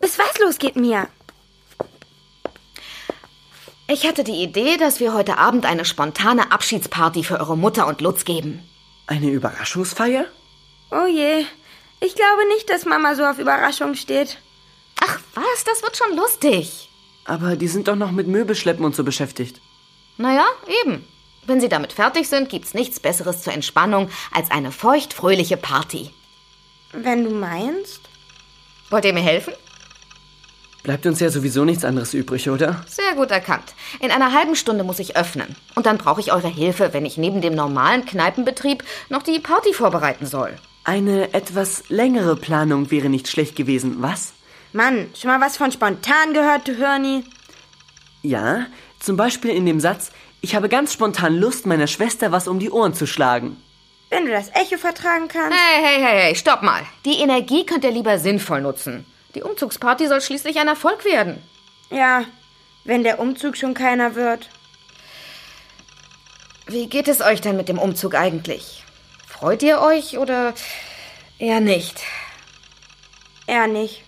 Bis 0.00 0.18
was 0.18 0.38
losgeht, 0.38 0.76
Mia? 0.76 1.08
Ich 3.88 4.06
hatte 4.06 4.22
die 4.22 4.42
Idee, 4.42 4.76
dass 4.76 5.00
wir 5.00 5.14
heute 5.14 5.38
Abend 5.38 5.64
eine 5.64 5.86
spontane 5.86 6.52
Abschiedsparty 6.52 7.24
für 7.24 7.40
eure 7.40 7.56
Mutter 7.56 7.86
und 7.86 8.02
Lutz 8.02 8.26
geben. 8.26 8.62
Eine 9.06 9.30
Überraschungsfeier? 9.30 10.26
Oh 10.90 11.06
je. 11.06 11.44
Ich 12.00 12.14
glaube 12.14 12.48
nicht, 12.48 12.70
dass 12.70 12.84
Mama 12.86 13.14
so 13.14 13.24
auf 13.24 13.38
Überraschung 13.38 13.94
steht. 13.94 14.38
Ach 15.00 15.18
was, 15.34 15.64
das 15.64 15.82
wird 15.82 15.96
schon 15.96 16.16
lustig. 16.16 16.88
Aber 17.24 17.56
die 17.56 17.68
sind 17.68 17.88
doch 17.88 17.96
noch 17.96 18.10
mit 18.10 18.26
Möbelschleppen 18.26 18.84
und 18.84 18.94
so 18.94 19.04
beschäftigt. 19.04 19.60
Naja, 20.16 20.46
eben. 20.82 21.06
Wenn 21.46 21.60
sie 21.60 21.68
damit 21.68 21.92
fertig 21.92 22.28
sind, 22.28 22.48
gibt's 22.48 22.74
nichts 22.74 23.00
Besseres 23.00 23.42
zur 23.42 23.52
Entspannung 23.52 24.10
als 24.32 24.50
eine 24.50 24.72
feuchtfröhliche 24.72 25.56
Party. 25.56 26.10
Wenn 26.92 27.24
du 27.24 27.30
meinst. 27.30 28.00
Wollt 28.90 29.04
ihr 29.04 29.12
mir 29.12 29.20
helfen? 29.20 29.52
Bleibt 30.82 31.04
uns 31.04 31.20
ja 31.20 31.28
sowieso 31.28 31.64
nichts 31.64 31.84
anderes 31.84 32.14
übrig, 32.14 32.48
oder? 32.48 32.84
Sehr 32.86 33.14
gut 33.14 33.30
erkannt. 33.30 33.74
In 34.00 34.10
einer 34.10 34.32
halben 34.32 34.56
Stunde 34.56 34.84
muss 34.84 34.98
ich 34.98 35.16
öffnen. 35.16 35.54
Und 35.74 35.86
dann 35.86 35.98
brauche 35.98 36.20
ich 36.20 36.32
eure 36.32 36.48
Hilfe, 36.48 36.94
wenn 36.94 37.04
ich 37.04 37.18
neben 37.18 37.42
dem 37.42 37.54
normalen 37.54 38.06
Kneipenbetrieb 38.06 38.84
noch 39.10 39.22
die 39.22 39.38
Party 39.38 39.74
vorbereiten 39.74 40.24
soll. 40.24 40.56
Eine 40.88 41.34
etwas 41.34 41.90
längere 41.90 42.34
Planung 42.34 42.90
wäre 42.90 43.10
nicht 43.10 43.28
schlecht 43.28 43.56
gewesen, 43.56 43.96
was? 43.98 44.32
Mann, 44.72 45.10
schon 45.14 45.28
mal 45.28 45.38
was 45.38 45.58
von 45.58 45.70
spontan 45.70 46.32
gehört, 46.32 46.66
du 46.66 46.78
Hörni? 46.78 47.24
Ja, 48.22 48.64
zum 48.98 49.18
Beispiel 49.18 49.50
in 49.50 49.66
dem 49.66 49.80
Satz, 49.80 50.10
ich 50.40 50.54
habe 50.54 50.70
ganz 50.70 50.94
spontan 50.94 51.36
Lust, 51.36 51.66
meiner 51.66 51.88
Schwester 51.88 52.32
was 52.32 52.48
um 52.48 52.58
die 52.58 52.70
Ohren 52.70 52.94
zu 52.94 53.06
schlagen. 53.06 53.62
Wenn 54.08 54.24
du 54.24 54.30
das 54.30 54.48
Echo 54.54 54.78
vertragen 54.78 55.28
kannst. 55.28 55.54
Hey, 55.58 55.84
hey, 55.84 56.02
hey, 56.02 56.22
hey, 56.22 56.34
stopp 56.34 56.62
mal. 56.62 56.80
Die 57.04 57.18
Energie 57.18 57.66
könnt 57.66 57.84
ihr 57.84 57.90
lieber 57.90 58.18
sinnvoll 58.18 58.62
nutzen. 58.62 59.04
Die 59.34 59.42
Umzugsparty 59.42 60.08
soll 60.08 60.22
schließlich 60.22 60.58
ein 60.58 60.68
Erfolg 60.68 61.04
werden. 61.04 61.42
Ja, 61.90 62.24
wenn 62.84 63.04
der 63.04 63.20
Umzug 63.20 63.58
schon 63.58 63.74
keiner 63.74 64.14
wird. 64.14 64.48
Wie 66.66 66.86
geht 66.86 67.08
es 67.08 67.20
euch 67.20 67.42
denn 67.42 67.58
mit 67.58 67.68
dem 67.68 67.78
Umzug 67.78 68.14
eigentlich? 68.14 68.84
Freut 69.38 69.62
ihr 69.62 69.80
euch 69.80 70.18
oder 70.18 70.52
eher 71.38 71.60
nicht? 71.60 72.00
Eher 73.46 73.68
nicht. 73.68 74.02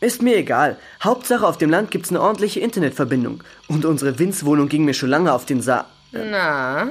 Ist 0.00 0.22
mir 0.22 0.38
egal. 0.38 0.78
Hauptsache 1.04 1.46
auf 1.46 1.58
dem 1.58 1.68
Land 1.68 1.90
gibt's 1.90 2.08
eine 2.08 2.22
ordentliche 2.22 2.60
Internetverbindung. 2.60 3.44
Und 3.68 3.84
unsere 3.84 4.18
Winzwohnung 4.18 4.70
ging 4.70 4.86
mir 4.86 4.94
schon 4.94 5.10
lange 5.10 5.34
auf 5.34 5.44
den 5.44 5.60
Sa... 5.60 5.84
Na? 6.10 6.88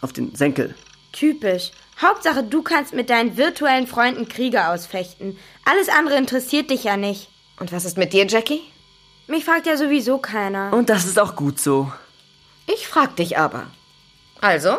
Auf 0.00 0.12
den 0.12 0.34
Senkel. 0.34 0.74
Typisch. 1.12 1.70
Hauptsache, 2.02 2.42
du 2.42 2.62
kannst 2.62 2.94
mit 2.94 3.10
deinen 3.10 3.36
virtuellen 3.36 3.86
Freunden 3.86 4.28
Kriege 4.28 4.66
ausfechten. 4.66 5.38
Alles 5.64 5.88
andere 5.88 6.16
interessiert 6.16 6.68
dich 6.68 6.82
ja 6.82 6.96
nicht. 6.96 7.28
Und 7.60 7.70
was 7.70 7.84
ist 7.84 7.96
mit 7.96 8.12
dir, 8.12 8.26
Jackie? 8.26 8.62
Mich 9.28 9.44
fragt 9.44 9.66
ja 9.66 9.76
sowieso 9.76 10.18
keiner. 10.18 10.72
Und 10.72 10.90
das 10.90 11.04
ist 11.04 11.20
auch 11.20 11.36
gut 11.36 11.60
so. 11.60 11.92
Ich 12.66 12.88
frag 12.88 13.14
dich 13.14 13.38
aber. 13.38 13.68
Also? 14.40 14.78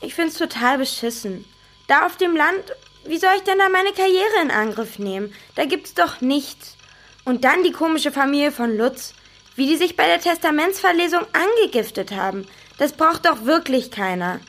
Ich 0.00 0.14
find's 0.14 0.36
total 0.36 0.78
beschissen. 0.78 1.44
Da 1.86 2.06
auf 2.06 2.16
dem 2.16 2.36
Land, 2.36 2.62
wie 3.04 3.18
soll 3.18 3.32
ich 3.36 3.42
denn 3.42 3.58
da 3.58 3.68
meine 3.68 3.92
Karriere 3.92 4.42
in 4.42 4.50
Angriff 4.50 4.98
nehmen? 4.98 5.34
Da 5.56 5.64
gibt's 5.64 5.94
doch 5.94 6.20
nichts. 6.20 6.76
Und 7.24 7.44
dann 7.44 7.62
die 7.62 7.72
komische 7.72 8.12
Familie 8.12 8.52
von 8.52 8.76
Lutz. 8.76 9.14
Wie 9.56 9.66
die 9.66 9.76
sich 9.76 9.96
bei 9.96 10.06
der 10.06 10.20
Testamentsverlesung 10.20 11.22
angegiftet 11.32 12.12
haben. 12.12 12.46
Das 12.78 12.92
braucht 12.92 13.26
doch 13.26 13.44
wirklich 13.44 13.90
keiner. 13.90 14.40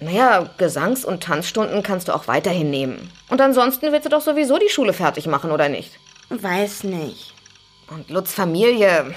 Naja, 0.00 0.48
Gesangs- 0.58 1.04
und 1.04 1.22
Tanzstunden 1.22 1.82
kannst 1.82 2.08
du 2.08 2.14
auch 2.14 2.26
weiterhin 2.28 2.70
nehmen. 2.70 3.12
Und 3.28 3.40
ansonsten 3.40 3.92
willst 3.92 4.06
du 4.06 4.10
doch 4.10 4.22
sowieso 4.22 4.58
die 4.58 4.70
Schule 4.70 4.92
fertig 4.92 5.26
machen, 5.26 5.50
oder 5.50 5.68
nicht? 5.68 5.92
Weiß 6.30 6.84
nicht. 6.84 7.34
Und 7.90 8.10
Lutz 8.10 8.32
Familie, 8.32 9.14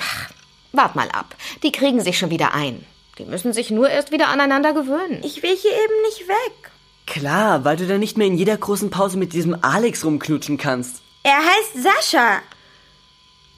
wart 0.71 0.95
mal 0.95 1.09
ab. 1.09 1.35
Die 1.63 1.71
kriegen 1.71 2.01
sich 2.01 2.17
schon 2.17 2.29
wieder 2.29 2.53
ein. 2.53 2.85
Die 3.21 3.29
müssen 3.29 3.53
sich 3.53 3.69
nur 3.69 3.87
erst 3.87 4.11
wieder 4.11 4.29
aneinander 4.29 4.73
gewöhnen. 4.73 5.21
Ich 5.23 5.43
will 5.43 5.55
hier 5.55 5.71
eben 5.71 6.01
nicht 6.05 6.27
weg. 6.27 6.71
Klar, 7.05 7.63
weil 7.63 7.77
du 7.77 7.85
dann 7.85 7.99
nicht 7.99 8.17
mehr 8.17 8.25
in 8.25 8.35
jeder 8.35 8.57
großen 8.57 8.89
Pause 8.89 9.19
mit 9.19 9.33
diesem 9.33 9.63
Alex 9.63 10.03
rumknutschen 10.03 10.57
kannst. 10.57 11.03
Er 11.21 11.37
heißt 11.37 11.83
Sascha. 11.83 12.39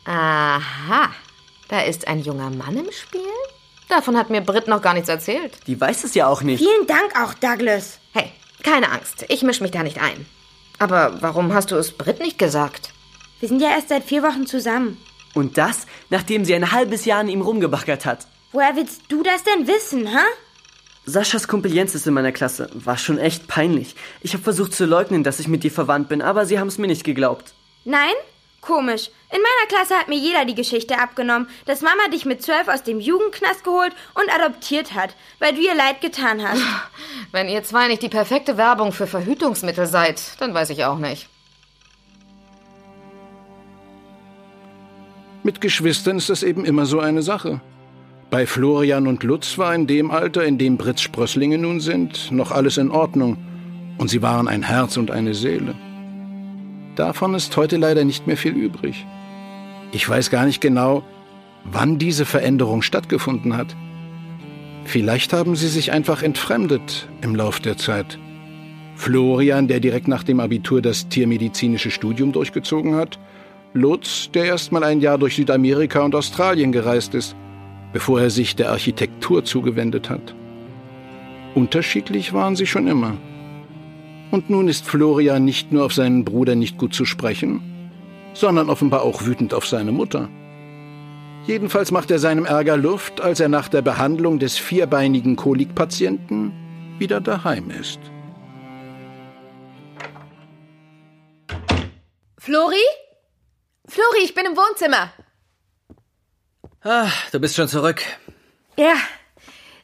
Aha. 0.03 1.11
Da 1.69 1.79
ist 1.79 2.09
ein 2.09 2.19
junger 2.19 2.49
Mann 2.49 2.75
im 2.75 2.91
Spiel? 2.91 3.21
Davon 3.87 4.17
hat 4.17 4.29
mir 4.29 4.41
Britt 4.41 4.67
noch 4.67 4.81
gar 4.81 4.93
nichts 4.93 5.07
erzählt. 5.07 5.53
Die 5.65 5.79
weiß 5.79 6.03
es 6.03 6.13
ja 6.13 6.27
auch 6.27 6.41
nicht. 6.41 6.61
Vielen 6.61 6.85
Dank 6.85 7.17
auch, 7.17 7.33
Douglas. 7.35 7.99
Hey, 8.11 8.33
keine 8.63 8.91
Angst. 8.91 9.23
Ich 9.29 9.43
misch 9.43 9.61
mich 9.61 9.71
da 9.71 9.81
nicht 9.81 10.01
ein. 10.01 10.25
Aber 10.77 11.21
warum 11.21 11.53
hast 11.53 11.71
du 11.71 11.77
es 11.77 11.93
Britt 11.93 12.19
nicht 12.19 12.37
gesagt? 12.37 12.91
Wir 13.39 13.47
sind 13.47 13.61
ja 13.61 13.69
erst 13.69 13.87
seit 13.87 14.03
vier 14.03 14.23
Wochen 14.23 14.45
zusammen. 14.45 14.97
Und 15.33 15.57
das, 15.57 15.87
nachdem 16.09 16.43
sie 16.43 16.53
ein 16.53 16.73
halbes 16.73 17.05
Jahr 17.05 17.21
an 17.21 17.29
ihm 17.29 17.41
rumgebaggert 17.41 18.05
hat. 18.05 18.27
Woher 18.53 18.75
willst 18.75 19.01
du 19.09 19.23
das 19.23 19.43
denn 19.43 19.67
wissen, 19.67 20.07
hä? 20.07 20.23
Saschas 21.05 21.47
Kumpel 21.47 21.73
Jens 21.73 21.95
ist 21.95 22.05
in 22.05 22.13
meiner 22.13 22.31
Klasse. 22.31 22.69
War 22.73 22.97
schon 22.97 23.17
echt 23.17 23.47
peinlich. 23.47 23.95
Ich 24.21 24.33
habe 24.33 24.43
versucht 24.43 24.73
zu 24.73 24.85
leugnen, 24.85 25.23
dass 25.23 25.39
ich 25.39 25.47
mit 25.47 25.63
dir 25.63 25.71
verwandt 25.71 26.07
bin, 26.07 26.21
aber 26.21 26.45
sie 26.45 26.59
haben 26.59 26.67
es 26.67 26.77
mir 26.77 26.87
nicht 26.87 27.03
geglaubt. 27.03 27.53
Nein? 27.83 28.13
Komisch. 28.61 29.09
In 29.31 29.41
meiner 29.41 29.67
Klasse 29.67 29.95
hat 29.95 30.07
mir 30.07 30.17
jeder 30.17 30.45
die 30.45 30.53
Geschichte 30.55 30.99
abgenommen, 30.99 31.49
dass 31.65 31.81
Mama 31.81 32.07
dich 32.13 32.25
mit 32.25 32.43
zwölf 32.43 32.67
aus 32.67 32.83
dem 32.83 32.99
Jugendknast 32.99 33.63
geholt 33.63 33.91
und 34.13 34.33
adoptiert 34.33 34.93
hat, 34.93 35.15
weil 35.39 35.55
du 35.55 35.61
ihr 35.61 35.75
leid 35.75 35.99
getan 35.99 36.47
hast. 36.47 36.61
Wenn 37.31 37.49
ihr 37.49 37.63
zwei 37.63 37.87
nicht 37.87 38.03
die 38.03 38.07
perfekte 38.07 38.55
Werbung 38.55 38.93
für 38.93 39.07
Verhütungsmittel 39.07 39.87
seid, 39.87 40.21
dann 40.39 40.53
weiß 40.53 40.69
ich 40.69 40.85
auch 40.85 40.99
nicht. 40.99 41.27
Mit 45.41 45.59
Geschwistern 45.59 46.17
ist 46.17 46.29
das 46.29 46.43
eben 46.43 46.63
immer 46.63 46.85
so 46.85 46.99
eine 46.99 47.23
Sache. 47.23 47.59
Bei 48.33 48.47
Florian 48.47 49.05
und 49.05 49.21
Lutz 49.21 49.59
war 49.59 49.75
in 49.75 49.85
dem 49.85 50.09
Alter, 50.09 50.43
in 50.43 50.57
dem 50.57 50.75
Britz 50.75 51.01
Sprösslinge 51.01 51.59
nun 51.59 51.79
sind, 51.79 52.31
noch 52.31 52.49
alles 52.49 52.79
in 52.79 52.89
Ordnung. 52.89 53.37
Und 53.99 54.09
sie 54.09 54.23
waren 54.23 54.47
ein 54.47 54.63
Herz 54.63 54.97
und 54.97 55.11
eine 55.11 55.35
Seele. 55.35 55.75
Davon 56.95 57.35
ist 57.35 57.55
heute 57.57 57.77
leider 57.77 58.03
nicht 58.05 58.25
mehr 58.25 58.35
viel 58.35 58.53
übrig. 58.53 59.05
Ich 59.91 60.09
weiß 60.09 60.31
gar 60.31 60.47
nicht 60.47 60.61
genau, 60.61 61.03
wann 61.63 61.99
diese 61.99 62.25
Veränderung 62.25 62.81
stattgefunden 62.81 63.55
hat. 63.55 63.75
Vielleicht 64.83 65.31
haben 65.31 65.55
sie 65.55 65.67
sich 65.67 65.91
einfach 65.91 66.23
entfremdet 66.23 67.07
im 67.21 67.35
Lauf 67.35 67.59
der 67.59 67.77
Zeit. 67.77 68.17
Florian, 68.95 69.67
der 69.67 69.79
direkt 69.79 70.07
nach 70.07 70.23
dem 70.23 70.39
Abitur 70.39 70.81
das 70.81 71.07
tiermedizinische 71.07 71.91
Studium 71.91 72.31
durchgezogen 72.31 72.95
hat, 72.95 73.19
Lutz, 73.73 74.31
der 74.33 74.45
erst 74.45 74.71
mal 74.71 74.83
ein 74.83 75.01
Jahr 75.01 75.19
durch 75.19 75.35
Südamerika 75.35 76.01
und 76.01 76.15
Australien 76.15 76.71
gereist 76.71 77.13
ist, 77.13 77.35
bevor 77.93 78.19
er 78.19 78.29
sich 78.29 78.55
der 78.55 78.71
Architektur 78.71 79.45
zugewendet 79.45 80.09
hat. 80.09 80.35
Unterschiedlich 81.55 82.33
waren 82.33 82.55
sie 82.55 82.65
schon 82.65 82.87
immer. 82.87 83.15
Und 84.31 84.49
nun 84.49 84.67
ist 84.67 84.85
Florian 84.85 85.45
nicht 85.45 85.71
nur 85.71 85.85
auf 85.85 85.93
seinen 85.93 86.25
Bruder 86.25 86.55
nicht 86.55 86.77
gut 86.79 86.95
zu 86.95 87.05
sprechen, 87.05 87.61
sondern 88.33 88.69
offenbar 88.69 89.03
auch 89.03 89.25
wütend 89.25 89.53
auf 89.53 89.67
seine 89.67 89.91
Mutter. 89.91 90.27
Jedenfalls 91.45 91.91
macht 91.91 92.09
er 92.09 92.19
seinem 92.19 92.45
Ärger 92.45 92.77
Luft, 92.77 93.21
als 93.21 93.39
er 93.39 93.49
nach 93.49 93.67
der 93.67 93.81
Behandlung 93.81 94.39
des 94.39 94.57
vierbeinigen 94.57 95.35
Kolikpatienten 95.35 96.51
wieder 96.97 97.21
daheim 97.21 97.69
ist. 97.69 97.99
Flori? 102.39 102.75
Flori, 103.87 104.23
ich 104.23 104.33
bin 104.33 104.45
im 104.45 104.57
Wohnzimmer. 104.57 105.11
Ah, 106.83 107.11
du 107.31 107.39
bist 107.39 107.55
schon 107.55 107.67
zurück. 107.67 108.01
Ja. 108.77 108.95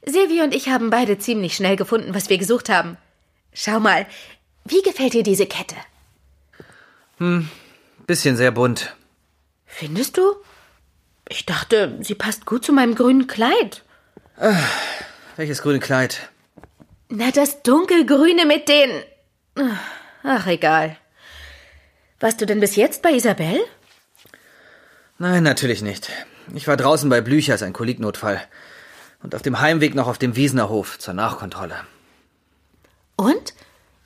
Silvi 0.06 0.42
und 0.42 0.54
ich 0.54 0.70
haben 0.70 0.90
beide 0.90 1.18
ziemlich 1.18 1.56
schnell 1.56 1.76
gefunden, 1.76 2.14
was 2.14 2.30
wir 2.30 2.38
gesucht 2.38 2.70
haben. 2.70 2.98
Schau 3.54 3.80
mal, 3.80 4.06
wie 4.66 4.82
gefällt 4.82 5.14
dir 5.14 5.24
diese 5.24 5.46
Kette? 5.46 5.76
Hm, 7.18 7.50
bisschen 8.08 8.36
sehr 8.36 8.52
bunt. 8.52 8.96
Findest 9.66 10.18
du? 10.18 10.36
Ich 11.30 11.46
dachte, 11.46 11.98
sie 12.02 12.16
passt 12.16 12.46
gut 12.46 12.66
zu 12.66 12.74
meinem 12.74 12.96
grünen 12.96 13.28
Kleid. 13.28 13.84
Ach, 14.38 14.70
welches 15.36 15.62
grüne 15.62 15.80
Kleid? 15.80 16.30
Na, 17.10 17.32
das 17.32 17.62
dunkelgrüne 17.64 18.46
mit 18.46 18.68
den. 18.68 19.04
Ach, 20.24 20.48
egal. 20.48 20.98
Warst 22.20 22.42
du 22.42 22.46
denn 22.46 22.60
bis 22.60 22.76
jetzt 22.76 23.02
bei 23.02 23.12
Isabel? 23.12 23.60
Nein, 25.18 25.44
natürlich 25.44 25.82
nicht. 25.82 26.10
Ich 26.54 26.68
war 26.68 26.78
draußen 26.78 27.10
bei 27.10 27.22
Blüchers, 27.22 27.62
ein 27.62 27.74
Koliknotfall. 27.74 28.42
Und 29.22 29.36
auf 29.36 29.42
dem 29.42 29.60
Heimweg 29.60 29.96
noch 29.96 30.08
auf 30.08 30.18
dem 30.18 30.36
Wiesener 30.36 30.70
Hof 30.70 30.98
zur 30.98 31.14
Nachkontrolle. 31.14 31.76
Und? 33.16 33.54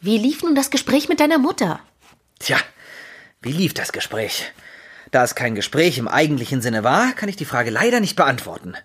Wie 0.01 0.17
lief 0.17 0.43
nun 0.43 0.55
das 0.55 0.69
Gespräch 0.69 1.07
mit 1.07 1.19
deiner 1.19 1.37
Mutter? 1.37 1.79
Tja, 2.39 2.57
wie 3.41 3.51
lief 3.51 3.73
das 3.73 3.93
Gespräch? 3.93 4.51
Da 5.11 5.23
es 5.23 5.35
kein 5.35 5.55
Gespräch 5.55 5.97
im 5.97 6.07
eigentlichen 6.07 6.61
Sinne 6.61 6.83
war, 6.83 7.13
kann 7.13 7.29
ich 7.29 7.35
die 7.35 7.45
Frage 7.45 7.69
leider 7.69 7.99
nicht 7.99 8.15
beantworten. 8.15 8.75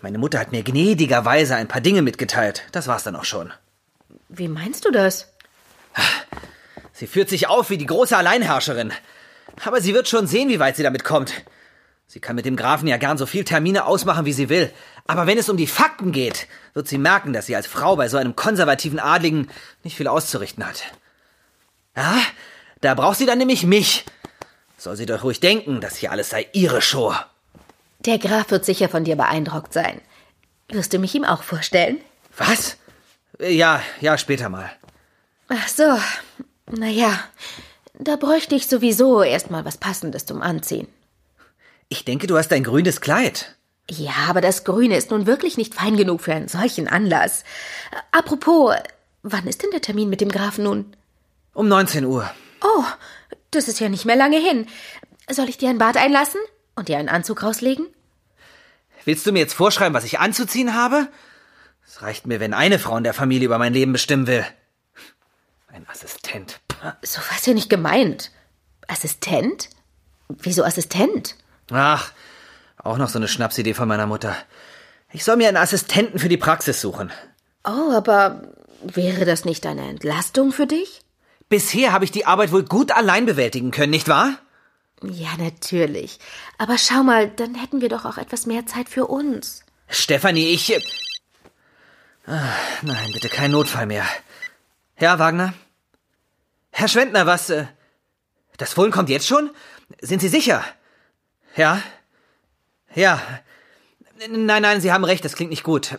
Meine 0.00 0.18
Mutter 0.18 0.40
hat 0.40 0.50
mir 0.50 0.64
gnädigerweise 0.64 1.54
ein 1.54 1.68
paar 1.68 1.80
Dinge 1.80 2.02
mitgeteilt. 2.02 2.64
Das 2.72 2.88
war's 2.88 3.04
dann 3.04 3.16
auch 3.16 3.24
schon. 3.24 3.52
Wie 4.28 4.48
meinst 4.48 4.84
du 4.84 4.90
das? 4.90 5.32
Sie 6.92 7.06
führt 7.06 7.28
sich 7.28 7.46
auf 7.46 7.70
wie 7.70 7.78
die 7.78 7.86
große 7.86 8.16
Alleinherrscherin. 8.16 8.92
Aber 9.64 9.80
sie 9.80 9.94
wird 9.94 10.08
schon 10.08 10.26
sehen, 10.26 10.48
wie 10.48 10.58
weit 10.58 10.76
sie 10.76 10.82
damit 10.82 11.04
kommt. 11.04 11.32
Sie 12.12 12.20
kann 12.20 12.36
mit 12.36 12.44
dem 12.44 12.56
Grafen 12.56 12.88
ja 12.88 12.98
gern 12.98 13.16
so 13.16 13.24
viel 13.24 13.42
Termine 13.42 13.86
ausmachen, 13.86 14.26
wie 14.26 14.34
sie 14.34 14.50
will. 14.50 14.70
Aber 15.06 15.26
wenn 15.26 15.38
es 15.38 15.48
um 15.48 15.56
die 15.56 15.66
Fakten 15.66 16.12
geht, 16.12 16.46
wird 16.74 16.86
sie 16.86 16.98
merken, 16.98 17.32
dass 17.32 17.46
sie 17.46 17.56
als 17.56 17.66
Frau 17.66 17.96
bei 17.96 18.10
so 18.10 18.18
einem 18.18 18.36
konservativen 18.36 18.98
Adligen 18.98 19.48
nicht 19.82 19.96
viel 19.96 20.08
auszurichten 20.08 20.66
hat. 20.66 20.82
Ja, 21.96 22.18
da 22.82 22.92
braucht 22.92 23.16
sie 23.16 23.24
dann 23.24 23.38
nämlich 23.38 23.64
mich. 23.64 24.04
Soll 24.76 24.96
sie 24.96 25.06
doch 25.06 25.24
ruhig 25.24 25.40
denken, 25.40 25.80
das 25.80 25.96
hier 25.96 26.12
alles 26.12 26.28
sei 26.28 26.46
ihre 26.52 26.82
Show. 26.82 27.14
Der 28.00 28.18
Graf 28.18 28.50
wird 28.50 28.66
sicher 28.66 28.90
von 28.90 29.04
dir 29.04 29.16
beeindruckt 29.16 29.72
sein. 29.72 29.98
Wirst 30.68 30.92
du 30.92 30.98
mich 30.98 31.14
ihm 31.14 31.24
auch 31.24 31.42
vorstellen? 31.42 31.98
Was? 32.36 32.76
Ja, 33.40 33.80
ja, 34.02 34.18
später 34.18 34.50
mal. 34.50 34.70
Ach 35.48 35.66
so. 35.66 35.98
Naja, 36.70 37.18
da 37.94 38.16
bräuchte 38.16 38.54
ich 38.54 38.66
sowieso 38.66 39.22
erst 39.22 39.50
mal 39.50 39.64
was 39.64 39.78
Passendes 39.78 40.26
zum 40.26 40.42
Anziehen. 40.42 40.88
Ich 41.92 42.06
denke, 42.06 42.26
du 42.26 42.38
hast 42.38 42.50
ein 42.54 42.64
grünes 42.64 43.02
Kleid. 43.02 43.54
Ja, 43.86 44.14
aber 44.26 44.40
das 44.40 44.64
Grüne 44.64 44.96
ist 44.96 45.10
nun 45.10 45.26
wirklich 45.26 45.58
nicht 45.58 45.74
fein 45.74 45.98
genug 45.98 46.22
für 46.22 46.32
einen 46.32 46.48
solchen 46.48 46.88
Anlass. 46.88 47.44
Apropos, 48.12 48.74
wann 49.22 49.46
ist 49.46 49.62
denn 49.62 49.72
der 49.72 49.82
Termin 49.82 50.08
mit 50.08 50.22
dem 50.22 50.30
Grafen 50.30 50.64
nun? 50.64 50.96
Um 51.52 51.68
19 51.68 52.06
Uhr. 52.06 52.32
Oh, 52.62 52.84
das 53.50 53.68
ist 53.68 53.78
ja 53.78 53.90
nicht 53.90 54.06
mehr 54.06 54.16
lange 54.16 54.38
hin. 54.38 54.66
Soll 55.28 55.50
ich 55.50 55.58
dir 55.58 55.68
ein 55.68 55.76
Bad 55.76 55.98
einlassen 55.98 56.40
und 56.76 56.88
dir 56.88 56.96
einen 56.96 57.10
Anzug 57.10 57.42
rauslegen? 57.42 57.86
Willst 59.04 59.26
du 59.26 59.32
mir 59.32 59.40
jetzt 59.40 59.52
vorschreiben, 59.52 59.92
was 59.92 60.04
ich 60.04 60.18
anzuziehen 60.18 60.74
habe? 60.74 61.08
Es 61.86 62.00
reicht 62.00 62.26
mir, 62.26 62.40
wenn 62.40 62.54
eine 62.54 62.78
Frau 62.78 62.96
in 62.96 63.04
der 63.04 63.12
Familie 63.12 63.44
über 63.44 63.58
mein 63.58 63.74
Leben 63.74 63.92
bestimmen 63.92 64.26
will. 64.26 64.46
Ein 65.68 65.86
Assistent. 65.90 66.58
So 67.02 67.20
war's 67.30 67.44
ja 67.44 67.52
nicht 67.52 67.68
gemeint. 67.68 68.30
Assistent? 68.88 69.68
Wieso 70.30 70.64
Assistent? 70.64 71.36
Ach, 71.70 72.12
auch 72.78 72.98
noch 72.98 73.08
so 73.08 73.18
eine 73.18 73.28
Schnapsidee 73.28 73.74
von 73.74 73.88
meiner 73.88 74.06
Mutter. 74.06 74.36
Ich 75.12 75.24
soll 75.24 75.36
mir 75.36 75.48
einen 75.48 75.56
Assistenten 75.56 76.18
für 76.18 76.28
die 76.28 76.36
Praxis 76.36 76.80
suchen. 76.80 77.12
Oh, 77.64 77.92
aber 77.92 78.42
wäre 78.82 79.24
das 79.24 79.44
nicht 79.44 79.66
eine 79.66 79.88
Entlastung 79.88 80.52
für 80.52 80.66
dich? 80.66 81.02
Bisher 81.48 81.92
habe 81.92 82.04
ich 82.04 82.10
die 82.10 82.26
Arbeit 82.26 82.50
wohl 82.50 82.64
gut 82.64 82.92
allein 82.92 83.26
bewältigen 83.26 83.70
können, 83.70 83.90
nicht 83.90 84.08
wahr? 84.08 84.38
Ja, 85.02 85.30
natürlich. 85.38 86.18
Aber 86.58 86.78
schau 86.78 87.02
mal, 87.02 87.28
dann 87.28 87.54
hätten 87.54 87.80
wir 87.80 87.88
doch 87.88 88.04
auch 88.04 88.18
etwas 88.18 88.46
mehr 88.46 88.66
Zeit 88.66 88.88
für 88.88 89.06
uns. 89.06 89.62
Stefanie, 89.88 90.46
ich. 90.54 90.74
Ah, 92.26 92.40
nein, 92.82 93.10
bitte 93.12 93.28
kein 93.28 93.50
Notfall 93.50 93.86
mehr. 93.86 94.06
Herr 94.94 95.18
Wagner? 95.18 95.54
Herr 96.70 96.88
Schwendner, 96.88 97.26
was. 97.26 97.50
Äh, 97.50 97.66
das 98.56 98.72
Fohlen 98.72 98.92
kommt 98.92 99.10
jetzt 99.10 99.26
schon? 99.26 99.50
Sind 100.00 100.20
Sie 100.20 100.28
sicher? 100.28 100.64
Ja? 101.56 101.82
Ja. 102.94 103.20
Nein, 104.28 104.62
nein, 104.62 104.80
Sie 104.80 104.92
haben 104.92 105.04
recht, 105.04 105.24
das 105.24 105.34
klingt 105.34 105.50
nicht 105.50 105.64
gut. 105.64 105.98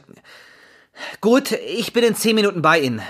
Gut, 1.21 1.51
ich 1.51 1.93
bin 1.93 2.03
in 2.03 2.15
zehn 2.15 2.35
Minuten 2.35 2.61
bei 2.61 2.79
Ihnen. 2.79 3.01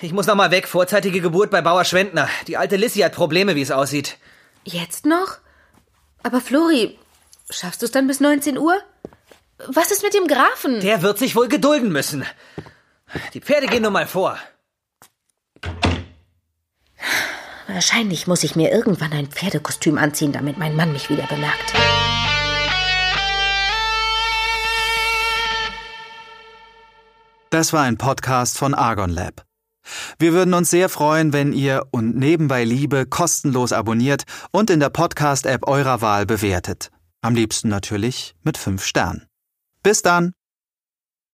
Ich 0.00 0.12
muss 0.12 0.26
noch 0.26 0.34
mal 0.34 0.50
weg. 0.50 0.68
Vorzeitige 0.68 1.20
Geburt 1.20 1.50
bei 1.50 1.60
Bauer 1.62 1.84
Schwendner. 1.84 2.28
Die 2.46 2.56
alte 2.56 2.76
Lissy 2.76 3.00
hat 3.00 3.12
Probleme, 3.12 3.54
wie 3.54 3.62
es 3.62 3.70
aussieht. 3.70 4.18
Jetzt 4.64 5.06
noch? 5.06 5.38
Aber 6.22 6.40
Flori, 6.40 6.98
schaffst 7.50 7.82
du 7.82 7.86
es 7.86 7.92
dann 7.92 8.06
bis 8.06 8.20
19 8.20 8.58
Uhr? 8.58 8.80
Was 9.68 9.90
ist 9.90 10.02
mit 10.02 10.14
dem 10.14 10.26
Grafen? 10.26 10.80
Der 10.80 11.02
wird 11.02 11.18
sich 11.18 11.36
wohl 11.36 11.48
gedulden 11.48 11.92
müssen. 11.92 12.24
Die 13.34 13.40
Pferde 13.40 13.66
gehen 13.66 13.82
nun 13.82 13.92
mal 13.92 14.06
vor. 14.06 14.38
Wahrscheinlich 17.72 18.26
muss 18.26 18.44
ich 18.44 18.54
mir 18.54 18.70
irgendwann 18.70 19.12
ein 19.12 19.28
Pferdekostüm 19.28 19.96
anziehen, 19.96 20.32
damit 20.32 20.58
mein 20.58 20.76
Mann 20.76 20.92
mich 20.92 21.08
wieder 21.08 21.26
bemerkt. 21.26 21.72
Das 27.48 27.72
war 27.72 27.82
ein 27.82 27.96
Podcast 27.96 28.58
von 28.58 28.74
Argon 28.74 29.10
Lab. 29.10 29.44
Wir 30.18 30.32
würden 30.32 30.54
uns 30.54 30.70
sehr 30.70 30.88
freuen, 30.88 31.32
wenn 31.32 31.52
ihr 31.52 31.86
und 31.90 32.16
nebenbei 32.16 32.64
Liebe 32.64 33.06
kostenlos 33.06 33.72
abonniert 33.72 34.24
und 34.52 34.70
in 34.70 34.80
der 34.80 34.90
Podcast-App 34.90 35.66
eurer 35.66 36.00
Wahl 36.00 36.26
bewertet. 36.26 36.90
Am 37.20 37.34
liebsten 37.34 37.68
natürlich 37.68 38.34
mit 38.42 38.58
5 38.58 38.84
Sternen. 38.84 39.26
Bis 39.82 40.02
dann! 40.02 40.32